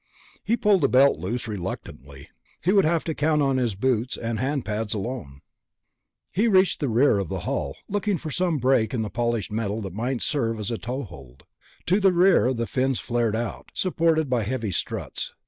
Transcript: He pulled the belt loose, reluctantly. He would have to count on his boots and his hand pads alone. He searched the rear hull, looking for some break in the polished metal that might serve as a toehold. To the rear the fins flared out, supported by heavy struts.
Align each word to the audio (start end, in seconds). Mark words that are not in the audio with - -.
He 0.43 0.57
pulled 0.57 0.81
the 0.81 0.89
belt 0.89 1.19
loose, 1.19 1.47
reluctantly. 1.47 2.29
He 2.59 2.71
would 2.73 2.85
have 2.85 3.03
to 3.03 3.13
count 3.13 3.43
on 3.43 3.57
his 3.57 3.75
boots 3.75 4.17
and 4.17 4.39
his 4.39 4.43
hand 4.47 4.65
pads 4.65 4.95
alone. 4.95 5.41
He 6.31 6.51
searched 6.51 6.79
the 6.79 6.89
rear 6.89 7.23
hull, 7.23 7.77
looking 7.87 8.17
for 8.17 8.31
some 8.31 8.57
break 8.57 8.95
in 8.95 9.03
the 9.03 9.11
polished 9.11 9.51
metal 9.51 9.79
that 9.81 9.93
might 9.93 10.23
serve 10.23 10.57
as 10.57 10.71
a 10.71 10.79
toehold. 10.79 11.43
To 11.85 11.99
the 11.99 12.11
rear 12.13 12.51
the 12.51 12.65
fins 12.65 12.99
flared 12.99 13.35
out, 13.35 13.69
supported 13.75 14.27
by 14.27 14.41
heavy 14.41 14.71
struts. 14.71 15.35